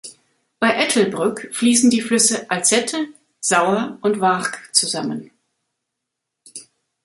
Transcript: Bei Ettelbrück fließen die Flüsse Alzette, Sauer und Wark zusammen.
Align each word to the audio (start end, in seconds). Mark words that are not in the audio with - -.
Bei 0.59 0.71
Ettelbrück 0.77 1.51
fließen 1.55 1.91
die 1.91 2.01
Flüsse 2.01 2.49
Alzette, 2.49 3.07
Sauer 3.39 3.99
und 4.01 4.19
Wark 4.19 4.71
zusammen. 4.73 5.29